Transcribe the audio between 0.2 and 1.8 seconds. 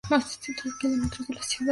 quince kilómetros de la ciudad de Pau.